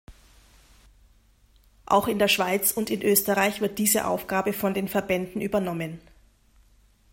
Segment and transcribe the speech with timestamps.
[1.85, 5.99] Auch in der Schweiz und in Österreich wird diese Aufgabe von den Verbänden übernommen.